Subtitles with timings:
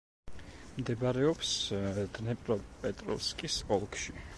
[0.77, 1.53] მდებარეობს
[2.19, 4.23] დნეპროპეტროვსკის ოლქში.